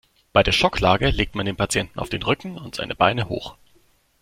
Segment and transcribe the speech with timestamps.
[0.33, 3.53] Bei der Schocklage legt man den Patienten auf den Rücken und seine Beine hoch.